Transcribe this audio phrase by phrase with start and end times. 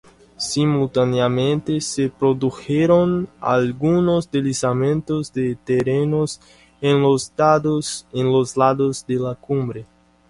[0.39, 6.25] Simultáneamente, se produjeron algunos deslizamientos de terreno
[6.81, 7.31] en los
[8.57, 9.85] lados de la cumbre.